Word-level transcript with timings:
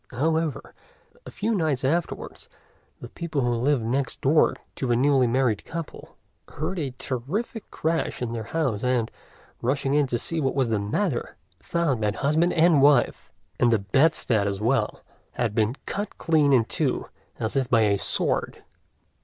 However, 0.13 0.73
a 1.27 1.29
few 1.29 1.53
nights 1.53 1.85
afterwards 1.85 2.49
the 2.99 3.07
people 3.09 3.41
who 3.41 3.53
lived 3.53 3.83
next 3.83 4.19
door 4.19 4.55
to 4.73 4.87
the 4.87 4.95
newly 4.95 5.27
married 5.27 5.63
couple 5.63 6.17
heard 6.53 6.79
a 6.79 6.95
terrific 6.97 7.69
crash 7.69 8.19
in 8.19 8.33
their 8.33 8.45
house, 8.45 8.83
and, 8.83 9.11
rushing 9.61 9.93
in 9.93 10.07
to 10.07 10.17
see 10.17 10.41
what 10.41 10.55
was 10.55 10.69
the 10.69 10.79
matter, 10.79 11.35
found 11.59 12.01
that 12.01 12.15
husband 12.15 12.51
and 12.53 12.81
wife, 12.81 13.31
and 13.59 13.71
the 13.71 13.77
bedstead 13.77 14.47
as 14.47 14.59
well, 14.59 15.01
had 15.33 15.53
been 15.53 15.75
cut 15.85 16.17
clean 16.17 16.51
in 16.51 16.65
two 16.65 17.05
as 17.39 17.55
if 17.55 17.69
by 17.69 17.81
a 17.81 17.99
sword. 17.99 18.63